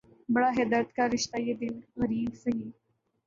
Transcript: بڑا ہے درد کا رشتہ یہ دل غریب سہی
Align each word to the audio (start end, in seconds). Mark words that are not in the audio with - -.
بڑا 0.33 0.49
ہے 0.57 0.63
درد 0.71 0.89
کا 0.95 1.03
رشتہ 1.07 1.37
یہ 1.41 1.53
دل 1.61 1.73
غریب 1.99 2.31
سہی 2.35 2.63